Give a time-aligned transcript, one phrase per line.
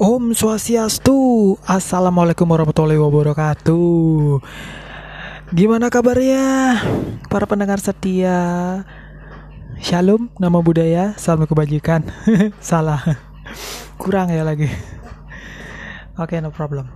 [0.00, 1.54] Om Swastiastu.
[1.62, 4.40] Assalamualaikum warahmatullahi wabarakatuh.
[5.52, 6.80] Gimana kabarnya
[7.28, 8.40] para pendengar setia?
[9.82, 12.06] Shalom, nama budaya, salam kebajikan.
[12.62, 13.02] Salah,
[13.98, 14.70] kurang ya lagi.
[16.16, 16.86] Oke, okay, no problem.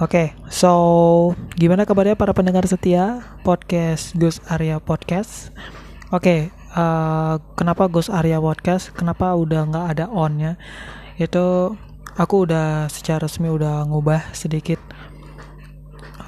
[0.00, 3.20] okay, so gimana kabarnya para pendengar setia?
[3.44, 5.52] Podcast Gus Arya Podcast?
[6.10, 8.94] Oke, eh, kenapa Gus Arya Podcast?
[8.94, 10.54] Kenapa udah nggak ada onnya?
[11.20, 11.76] itu
[12.16, 14.80] aku udah secara resmi udah ngubah sedikit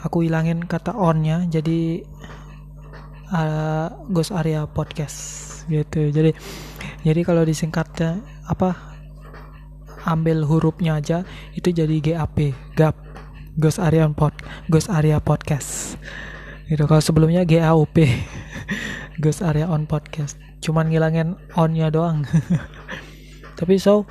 [0.04, 2.04] aku hilangin kata onnya jadi
[3.32, 5.16] uh, Ghost Area Podcast
[5.72, 6.36] gitu jadi
[7.08, 8.76] jadi kalau disingkatnya apa
[10.04, 11.24] ambil hurufnya aja
[11.56, 12.96] itu jadi GAP GAP
[13.56, 14.36] Ghost Area Pod
[14.68, 15.96] Ghost Area Podcast
[16.68, 17.96] gitu kalau sebelumnya GAUP
[19.20, 20.38] Ghost Area on Podcast.
[20.62, 22.24] Cuman ngilangin onnya doang.
[23.58, 24.08] Tapi so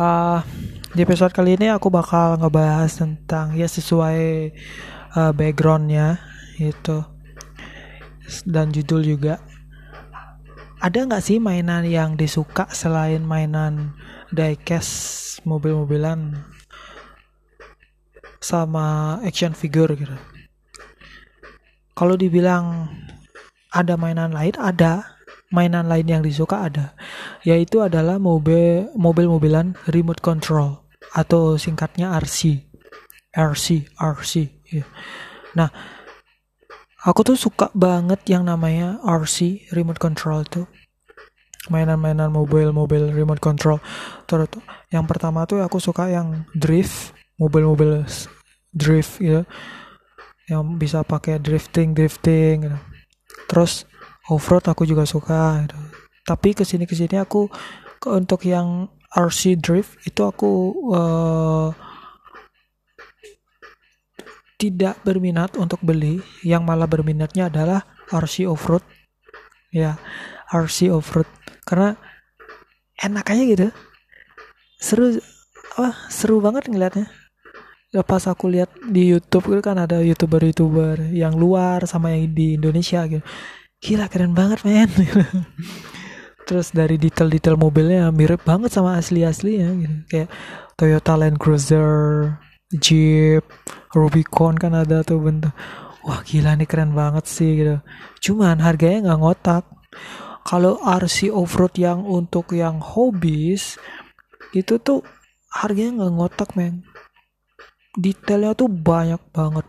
[0.00, 0.40] uh,
[0.96, 4.52] di episode kali ini aku bakal ngebahas tentang ya sesuai
[5.12, 6.20] uh, backgroundnya
[6.56, 7.04] itu
[8.48, 9.38] dan judul juga
[10.80, 13.96] ada nggak sih mainan yang disuka selain mainan
[14.28, 16.36] diecast mobil-mobilan
[18.44, 20.12] sama action figure gitu?
[21.96, 22.92] Kalau dibilang
[23.76, 25.16] ada mainan lain ada
[25.50, 26.96] mainan lain yang disuka ada.
[27.46, 30.82] Yaitu adalah mobil mobil-mobilan remote control
[31.14, 32.66] atau singkatnya RC
[33.36, 34.32] RC RC
[34.74, 34.84] ya.
[35.54, 35.70] nah
[37.06, 40.66] aku tuh suka banget yang namanya RC remote control tuh.
[41.66, 43.82] Mainan-mainan mobil-mobil remote control.
[44.30, 44.46] Terus
[44.94, 48.06] yang pertama tuh aku suka yang drift mobil-mobil
[48.70, 49.42] drift gitu
[50.46, 52.78] yang bisa pakai drifting drifting gitu.
[53.46, 53.86] Terus
[54.26, 55.78] off-road aku juga suka gitu.
[56.26, 57.46] tapi ke sini ke sini aku
[58.06, 60.52] untuk yang RC drift itu aku
[60.92, 61.70] uh,
[64.56, 66.20] tidak berminat untuk beli.
[66.44, 68.84] Yang malah berminatnya adalah RC off-road.
[69.72, 70.00] Ya
[70.52, 71.28] RC off-road.
[71.64, 71.96] Karena
[73.00, 73.68] enak aja gitu.
[74.80, 75.16] Seru
[75.80, 77.08] wah seru banget ngeliatnya.
[77.08, 77.25] ya
[78.02, 83.06] pas aku lihat di YouTube itu kan ada youtuber-youtuber yang luar sama yang di Indonesia
[83.06, 83.22] gitu.
[83.80, 84.90] Gila keren banget men.
[86.48, 89.96] Terus dari detail-detail mobilnya mirip banget sama asli-aslinya gitu.
[90.10, 90.28] Kayak
[90.74, 91.90] Toyota Land Cruiser
[92.76, 93.46] Jeep
[93.94, 95.54] Rubicon kan ada tuh bentuk.
[96.06, 97.76] Wah gila nih keren banget sih gitu.
[98.22, 99.64] Cuman harganya nggak ngotak.
[100.46, 103.78] Kalau RC off-road yang untuk yang hobis
[104.54, 105.02] itu tuh
[105.50, 106.86] harganya nggak ngotak men
[107.96, 109.66] detailnya tuh banyak banget.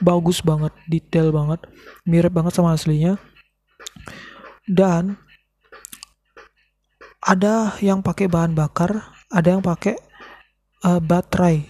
[0.00, 1.60] Bagus banget detail banget.
[2.06, 3.18] Mirip banget sama aslinya.
[4.64, 5.18] Dan
[7.20, 9.98] ada yang pakai bahan bakar ada yang pakai
[10.86, 11.66] uh, baterai.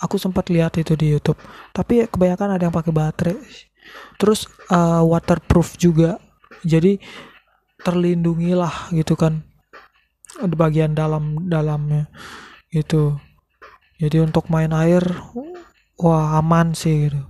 [0.00, 1.36] Aku sempat lihat itu di YouTube.
[1.74, 3.36] Tapi kebanyakan ada yang pakai baterai.
[4.16, 6.16] Terus uh, waterproof juga.
[6.62, 7.02] Jadi
[7.82, 9.44] terlindungi lah gitu kan.
[10.40, 12.08] Bagian dalam dalamnya
[12.70, 13.18] gitu
[14.00, 15.04] jadi untuk main air
[16.00, 17.20] wah aman sih gitu.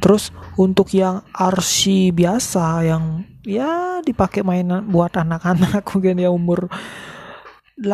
[0.00, 6.72] Terus untuk yang RC biasa yang ya dipakai mainan buat anak-anak mungkin ya umur
[7.76, 7.84] 8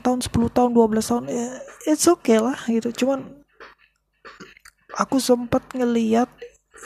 [0.00, 1.48] tahun 10 tahun 12 tahun ya
[1.90, 2.94] it's okay lah gitu.
[2.94, 3.42] Cuman
[4.94, 6.30] aku sempat ngeliat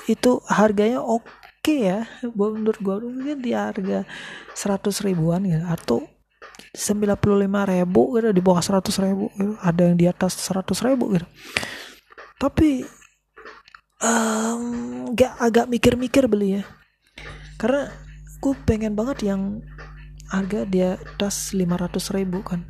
[0.08, 1.28] itu harganya oke
[1.60, 2.00] okay ya
[2.32, 4.08] menurut gue mungkin di harga
[4.56, 6.08] 100 ribuan ya atau
[6.76, 9.54] 95 ribu gitu di bawah 100 ribu gitu.
[9.60, 11.26] ada yang di atas 100 ribu gitu.
[12.38, 12.84] Tapi
[14.04, 14.62] um,
[15.16, 16.64] gak agak mikir-mikir beli ya.
[17.58, 17.90] Karena
[18.38, 19.64] gue pengen banget yang
[20.28, 22.64] harga dia tas 500 ribu kan.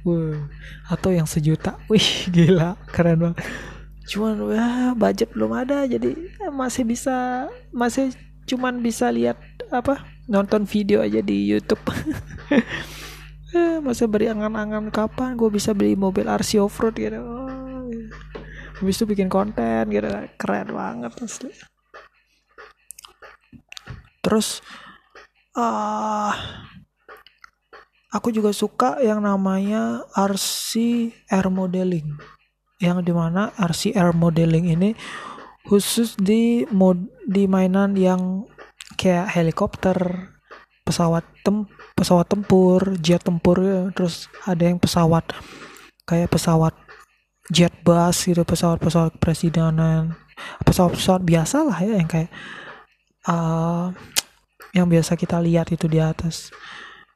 [0.00, 0.48] Wow.
[0.88, 1.76] atau yang sejuta.
[1.92, 3.44] Wih gila keren banget.
[4.08, 5.84] Cuman wah budget belum ada.
[5.84, 6.16] Jadi
[6.48, 8.16] masih bisa masih
[8.48, 9.36] cuman bisa lihat
[9.70, 11.82] apa nonton video aja di YouTube
[13.54, 17.18] eh, masih beri angan-angan kapan gue bisa beli mobil RC off-road gitu?
[17.18, 17.90] Oh,
[18.80, 20.08] habis itu bikin konten gitu
[20.40, 21.52] keren banget asli.
[24.20, 24.60] Terus
[25.56, 26.32] uh,
[28.12, 30.70] aku juga suka yang namanya RC
[31.28, 32.16] air modeling.
[32.80, 34.90] Yang di mana RC air modeling ini
[35.68, 38.48] khusus di mod di mainan yang
[38.96, 39.96] kayak helikopter
[40.84, 41.68] pesawat tem
[42.00, 43.60] pesawat tempur jet tempur
[43.92, 45.28] terus ada yang pesawat
[46.08, 46.72] kayak pesawat
[47.52, 50.16] jet bus gitu pesawat-pesawat presidenan
[50.64, 52.32] pesawat-pesawat biasa lah ya yang kayak
[53.28, 53.92] uh,
[54.70, 56.54] yang biasa kita lihat itu di atas.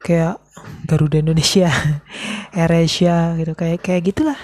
[0.03, 0.37] Kayak
[0.85, 1.71] Garuda Indonesia
[2.57, 4.37] AirAsia gitu kayak kayak gitulah.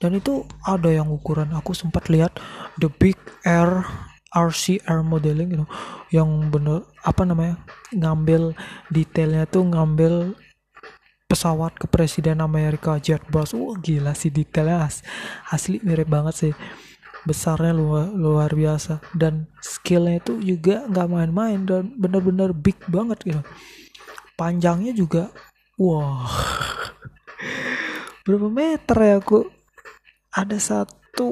[0.00, 2.36] Dan itu ada yang ukuran aku sempat lihat
[2.80, 3.84] the big air
[4.30, 5.66] RC air modeling gitu
[6.14, 7.58] yang bener apa namanya
[7.90, 8.54] ngambil
[8.86, 10.38] detailnya tuh ngambil
[11.30, 13.54] pesawat ke presiden Amerika jet bus.
[13.54, 15.06] Wah gila sih detailnya as
[15.50, 16.52] asli mirip banget sih.
[17.22, 18.98] Besarnya luar luar biasa.
[19.14, 23.42] Dan skillnya itu juga nggak main-main dan bener-bener big banget gitu.
[24.34, 25.30] Panjangnya juga
[25.78, 26.26] wah.
[28.26, 29.46] Berapa meter ya aku
[30.34, 31.30] ada satu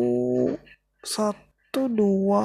[1.03, 2.45] satu dua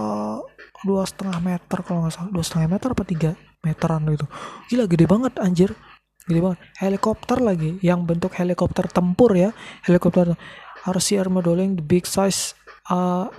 [0.83, 2.31] dua setengah meter kalau nggak salah.
[2.31, 3.31] Dua setengah meter apa tiga
[3.63, 4.27] meteran gitu.
[4.67, 5.71] Gila gede banget anjir.
[6.27, 6.59] Gede banget.
[6.77, 9.55] Helikopter lagi yang bentuk helikopter tempur ya.
[9.87, 10.35] Helikopter.
[10.83, 12.59] RC Armadoling the big size
[12.91, 13.31] uh,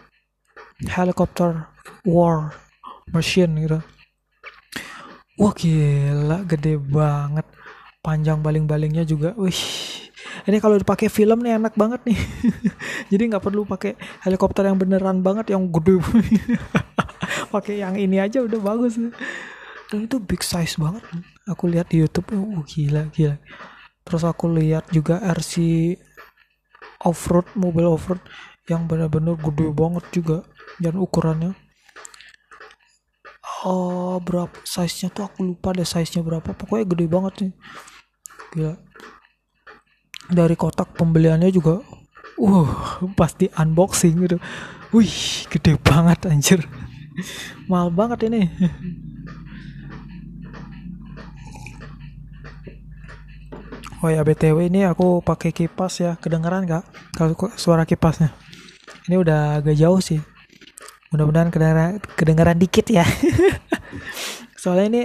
[0.89, 1.69] helicopter
[2.09, 2.57] war
[3.13, 3.85] machine gitu.
[5.37, 7.45] Wah gila gede banget.
[8.01, 9.37] Panjang baling-balingnya juga.
[9.37, 10.04] Wih
[10.45, 12.19] ini kalau dipakai film nih enak banget nih.
[13.13, 13.95] Jadi nggak perlu pakai
[14.27, 15.99] helikopter yang beneran banget yang gede.
[17.55, 18.99] Pakai yang ini aja udah bagus.
[19.89, 21.03] Dan itu big size banget.
[21.47, 23.39] Aku lihat di YouTube oh gila gila.
[24.05, 25.95] Terus aku lihat juga RC
[27.07, 28.21] offroad mobil offroad
[28.67, 30.39] yang benar-benar gede banget juga.
[30.83, 31.55] Dan ukurannya
[33.65, 36.53] oh berapa size nya tuh aku lupa deh size nya berapa.
[36.53, 37.53] Pokoknya gede banget nih
[38.55, 38.75] gila
[40.31, 41.81] dari kotak pembeliannya juga
[42.41, 42.71] uh
[43.15, 44.37] pasti unboxing gitu.
[44.95, 46.61] Wih gede banget anjir.
[47.71, 48.51] Mahal banget ini.
[54.05, 56.21] Oh ya BTW ini aku pakai kipas ya.
[56.21, 56.85] Kedengeran nggak
[57.17, 58.35] kalau suara kipasnya?
[59.09, 60.21] Ini udah agak jauh sih.
[61.15, 63.07] Mudah-mudahan kedengaran, kedengaran dikit ya.
[64.61, 65.03] Soalnya ini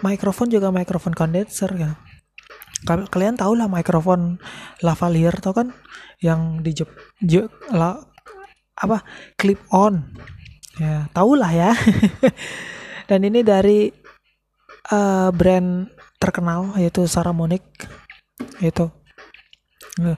[0.00, 2.09] mikrofon juga mikrofon kondenser ya
[2.86, 4.40] kalian tahu lah mikrofon
[4.80, 5.68] lavalier tau kan
[6.20, 6.88] yang di jep,
[7.20, 8.00] je, la,
[8.76, 9.04] apa
[9.36, 10.16] clip on.
[10.80, 11.70] Ya tahu lah ya.
[13.08, 13.92] Dan ini dari
[14.92, 17.64] uh, brand terkenal yaitu Saramonic
[18.64, 18.88] itu.
[20.00, 20.16] Uh,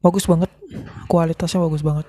[0.00, 0.48] bagus banget.
[1.08, 2.08] Kualitasnya bagus banget.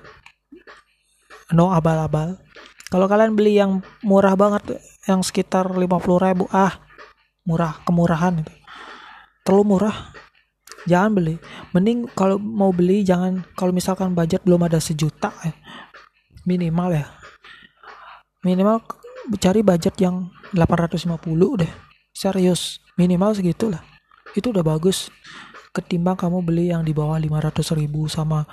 [1.52, 2.40] No abal-abal.
[2.88, 5.84] Kalau kalian beli yang murah banget yang sekitar 50
[6.24, 6.80] ribu ah
[7.44, 8.63] murah kemurahan itu
[9.44, 10.10] terlalu murah.
[10.84, 11.36] Jangan beli.
[11.72, 15.54] Mending kalau mau beli jangan kalau misalkan budget belum ada sejuta ya
[16.44, 17.06] minimal ya.
[18.44, 18.84] Minimal
[19.40, 21.72] cari budget yang 850 deh.
[22.12, 23.80] Serius minimal segitulah
[24.36, 25.08] itu udah bagus.
[25.74, 28.46] Ketimbang kamu beli yang di bawah 500 ribu sama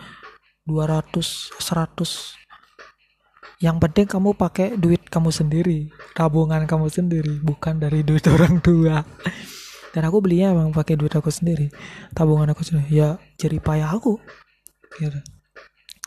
[0.66, 2.42] 200 100
[3.62, 9.06] yang penting kamu pakai duit kamu sendiri tabungan kamu sendiri bukan dari duit orang tua
[9.92, 11.68] dan aku belinya emang pakai duit aku sendiri.
[12.16, 12.88] Tabungan aku sendiri.
[12.92, 14.20] Ya jadi payah aku.
[14.98, 15.20] Gitu.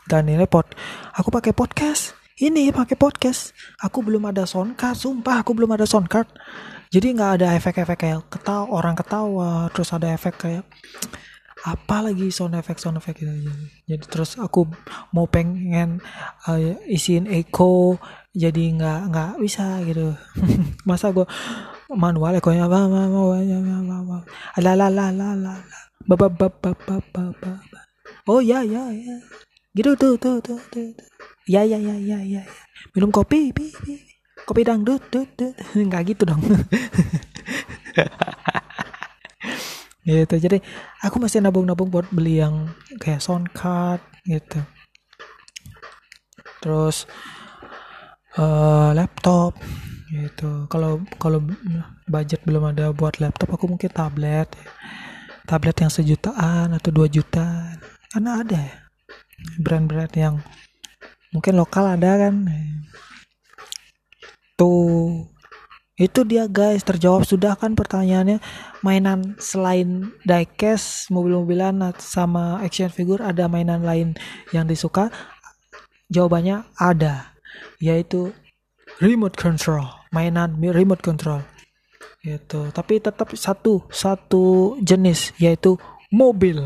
[0.05, 0.69] Dan ini pot
[1.13, 2.17] aku pakai podcast.
[2.35, 3.55] Ini pakai podcast.
[3.79, 6.27] Aku belum ada soundcard sumpah aku belum ada soundcard
[6.95, 10.63] jadi nggak ada efek-efek kayak ketawa orang ketawa terus ada efek kayak
[11.65, 13.33] apa lagi sound effect sound effect gitu
[13.89, 14.69] jadi terus aku
[15.11, 15.99] mau pengen
[16.45, 17.97] uh, isiin echo
[18.35, 20.11] jadi nggak nggak bisa gitu.
[20.87, 21.23] Masa gue
[21.93, 24.17] manual ekonya apa apa apa
[24.57, 25.53] la la la la la
[26.09, 27.81] ba ba ba ba ba ba ba
[28.25, 29.15] oh ya ya ya.
[29.75, 30.89] Gitu tuh tuh tuh tuh
[31.45, 32.41] ya ya ya ya ya
[32.95, 33.93] minum kopi pi, pi.
[34.47, 36.41] kopi dangdut tuh tuh nggak gitu dong.
[40.05, 40.61] Gitu jadi
[41.01, 42.69] aku masih nabung-nabung buat beli yang
[43.01, 43.97] kayak sound card
[44.29, 44.61] gitu.
[46.61, 47.09] Terus
[48.37, 49.57] uh, laptop
[50.09, 50.69] gitu.
[50.69, 51.41] Kalau kalau
[52.05, 54.49] budget belum ada buat laptop aku mungkin tablet.
[55.45, 57.77] Tablet yang sejutaan atau dua juta
[58.13, 58.77] karena ada ya.
[59.61, 60.35] Brand-brand yang
[61.29, 62.49] mungkin lokal ada kan.
[64.57, 65.27] Tuh.
[65.95, 66.83] Itu dia guys.
[66.83, 68.39] Terjawab sudah kan pertanyaannya.
[68.83, 74.17] Mainan selain diecast mobil-mobilan sama action figure ada mainan lain
[74.51, 75.13] yang disuka?
[76.11, 77.35] Jawabannya ada.
[77.79, 78.35] Yaitu
[79.03, 81.43] remote control mainan remote control
[82.25, 85.77] itu tapi tetap satu satu jenis yaitu
[86.09, 86.57] mobil.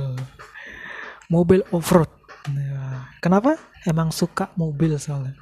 [1.30, 2.10] Mobil off road
[2.50, 3.54] nah, kenapa?
[3.86, 5.38] Emang suka mobil soalnya.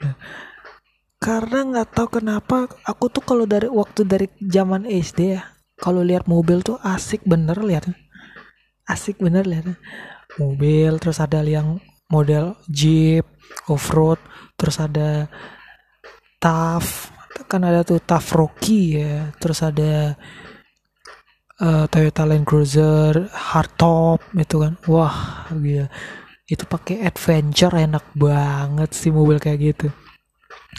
[0.00, 0.16] Nah,
[1.20, 5.44] karena nggak tahu kenapa aku tuh kalau dari waktu dari zaman SD ya
[5.76, 7.90] kalau lihat mobil tuh asik bener lihat.
[8.88, 9.76] Asik bener lihat.
[10.40, 13.28] Mobil terus ada yang model jeep
[13.68, 14.18] off road
[14.56, 15.28] terus ada
[16.40, 17.12] TAF
[17.50, 20.14] kan ada tuh Tough Rocky ya terus ada
[21.60, 24.74] uh, Toyota Land Cruiser hardtop itu kan.
[24.88, 25.86] Wah gila.
[26.48, 29.88] Itu pakai adventure enak banget sih mobil kayak gitu.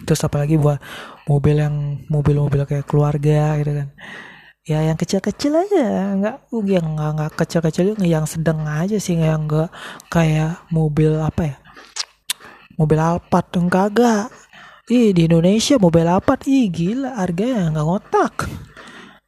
[0.04, 0.82] Terus apalagi buat
[1.30, 1.76] mobil yang
[2.12, 3.90] mobil-mobil kayak keluarga gitu kan.
[4.62, 6.36] Ya yang kecil-kecil aja nggak
[6.70, 9.72] yang nggak nggak kecil-kecil yang sedang aja sih yang nggak
[10.12, 11.58] kayak mobil apa ya?
[12.78, 14.41] Mobil Alphard enggak agak
[14.92, 18.36] ih di Indonesia mobil Alphard ih gila harganya nggak ngotak.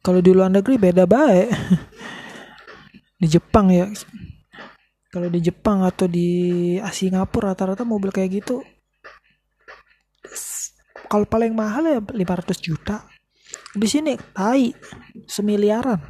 [0.04, 1.48] Kalau di luar negeri beda baik.
[3.24, 3.88] Di Jepang ya.
[5.08, 8.60] Kalau di Jepang atau di Singapura rata-rata mobil kayak gitu
[11.14, 13.06] kalau paling mahal ya 500 juta.
[13.78, 14.74] Di sini tai
[15.30, 16.02] semiliaran.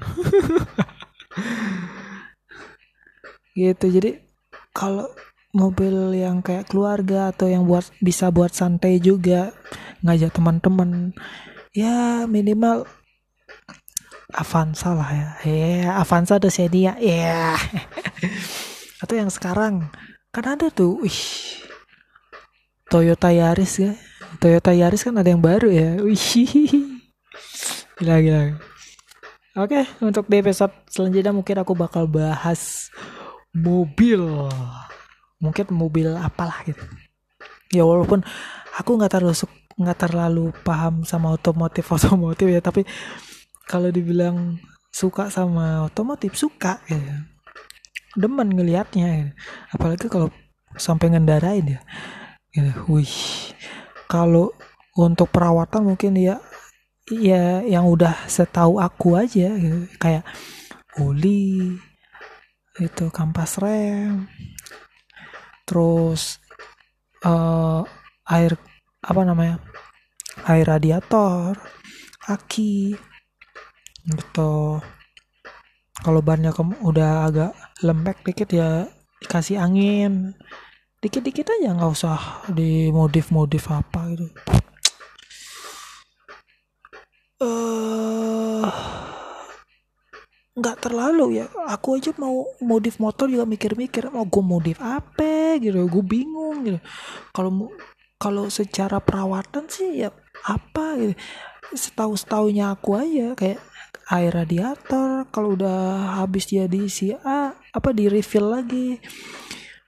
[3.54, 4.18] Gitu jadi
[4.74, 5.06] kalau
[5.54, 9.54] mobil yang kayak keluarga atau yang buat bisa buat santai juga
[10.02, 11.14] ngajak teman-teman
[11.78, 12.90] ya minimal
[14.34, 15.30] Avanza lah ya.
[15.46, 16.98] Ya, yeah, Avanza ada Xenia.
[16.98, 17.54] Ya.
[17.54, 17.54] Yeah.
[19.06, 19.94] Atau yang sekarang
[20.34, 21.22] kan ada tuh, wih.
[22.90, 23.94] Toyota Yaris ya.
[24.42, 26.02] Toyota Yaris kan ada yang baru ya.
[26.02, 26.18] Wih.
[28.02, 28.58] Gila gila.
[29.54, 32.90] Oke, untuk di episode selanjutnya mungkin aku bakal bahas
[33.54, 34.50] mobil.
[35.44, 36.80] Mungkin mobil apalah gitu.
[37.76, 38.24] Ya walaupun
[38.80, 39.36] aku nggak terlalu
[39.76, 42.88] nggak terlalu paham sama otomotif otomotif ya, tapi
[43.68, 44.58] kalau dibilang
[44.94, 47.26] suka sama otomotif suka ya
[48.14, 49.28] demen ngelihatnya ya.
[49.74, 50.30] apalagi kalau
[50.78, 51.82] sampai ngendarain ya,
[52.54, 53.10] ya wih
[54.06, 54.54] kalau
[54.94, 56.38] untuk perawatan mungkin ya
[57.10, 59.90] ya yang udah setahu aku aja gitu.
[59.98, 60.22] kayak
[61.02, 61.74] oli
[62.78, 64.30] itu kampas rem
[65.64, 66.40] terus
[67.24, 67.84] uh,
[68.28, 68.56] air
[69.04, 69.60] apa namanya
[70.48, 71.60] air radiator
[72.28, 72.96] aki
[74.08, 74.80] gitu.
[76.04, 76.52] Kalau bannya
[76.84, 78.88] udah agak lembek dikit ya
[79.24, 80.36] dikasih angin.
[81.04, 84.28] Dikit-dikit aja nggak usah dimodif-modif apa gitu.
[87.44, 88.03] Uh,
[90.64, 91.52] nggak terlalu ya.
[91.68, 96.80] Aku aja mau modif motor juga mikir-mikir mau gue modif apa gitu gue bingung gitu.
[97.36, 97.68] Kalau
[98.16, 100.10] kalau secara perawatan sih ya
[100.48, 101.14] apa gitu.
[101.76, 103.60] Setahu setahunya aku aja kayak
[104.12, 109.04] air radiator kalau udah habis dia diisi ah, apa di refill lagi.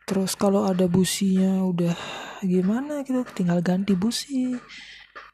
[0.04, 1.96] Terus kalau ada businya udah
[2.44, 4.52] gimana gitu tinggal ganti busi.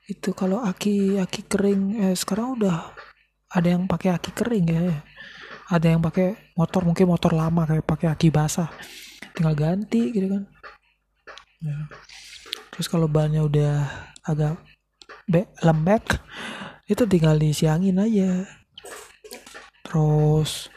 [0.06, 2.94] Itu kalau aki aki kering eh, sekarang udah
[3.52, 5.11] ada yang pakai aki kering ya
[5.72, 8.68] ada yang pakai motor mungkin motor lama kayak pakai aki basah.
[9.32, 10.44] Tinggal ganti gitu kan.
[11.62, 11.78] Ya.
[12.74, 13.86] terus kalau bannya udah
[14.26, 14.58] agak
[15.62, 16.18] lembek
[16.90, 18.44] itu tinggal diisi angin aja.
[19.88, 20.68] Terus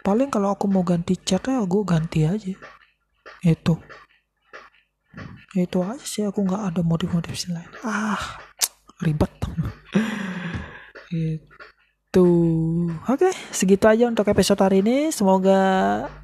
[0.00, 2.56] paling kalau aku mau ganti cat ya gue ganti aja.
[3.44, 3.76] Itu.
[5.52, 8.38] Itu aja sih aku nggak ada modif-modif lain ah
[9.02, 9.32] ribet
[12.08, 12.24] itu
[13.04, 15.12] oke segitu aja untuk episode hari ini.
[15.12, 15.60] Semoga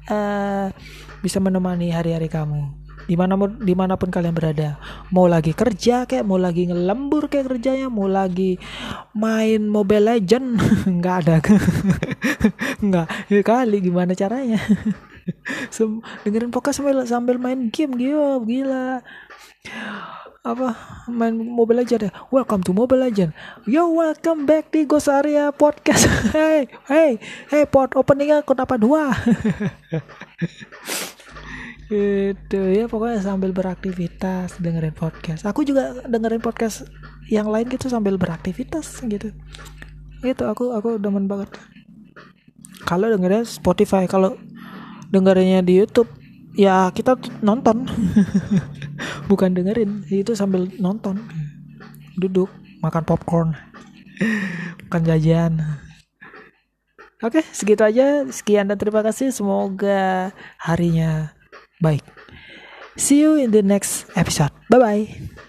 [0.09, 0.73] uh,
[1.21, 2.73] bisa menemani hari-hari kamu.
[3.05, 4.81] Di mana di mana pun kalian berada.
[5.13, 8.57] Mau lagi kerja kayak mau lagi ngelembur kayak kerjanya mau lagi
[9.13, 10.57] main Mobile Legend.
[10.97, 11.35] Nggak ada.
[12.89, 13.07] Nggak.
[13.29, 14.57] Ya kali gimana caranya?
[16.25, 17.93] Dengerin podcast sambil sambil main game.
[17.93, 19.05] Gila gila
[20.45, 20.77] apa?
[21.09, 22.11] Main Mobile Legend ya?
[22.29, 23.33] Welcome to Mobile Legend
[23.65, 26.05] yo welcome back di Ghost Area Podcast.
[26.37, 27.17] Hey hey
[27.49, 29.09] hey pod openingnya kenapa dua.
[31.89, 35.45] Itu ya pokoknya sambil beraktivitas dengerin podcast.
[35.49, 36.85] Aku juga dengerin podcast
[37.29, 39.33] yang lain gitu sambil beraktivitas gitu.
[40.21, 41.57] Itu aku aku demen banget.
[42.85, 44.37] Kalau dengerin Spotify kalau
[45.09, 46.09] dengerinnya di YouTube
[46.53, 47.85] ya kita nonton
[49.25, 51.21] bukan dengerin itu sambil nonton
[52.17, 53.49] duduk makan popcorn
[54.87, 55.53] makan jajan
[57.23, 58.27] Oke, segitu aja.
[58.27, 59.31] Sekian dan terima kasih.
[59.31, 61.31] Semoga harinya
[61.79, 62.03] Baik.
[62.95, 64.51] See you in the next episode.
[64.69, 65.41] Bye bye.